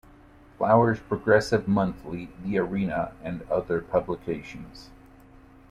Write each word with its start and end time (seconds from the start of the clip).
Flower's 0.57 0.99
progressive 0.99 1.67
monthly, 1.67 2.29
"The 2.43 2.57
Arena" 2.57 3.11
and 3.23 3.43
other 3.51 3.81
publications. 3.81 4.89